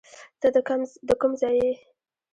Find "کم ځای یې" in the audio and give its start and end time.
1.21-1.71